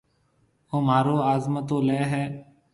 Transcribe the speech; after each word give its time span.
او 0.71 0.77
مھارو 0.87 1.15
آزمُوتو 1.33 1.77
ليَ 1.87 1.99
ھيََََ۔ 2.11 2.23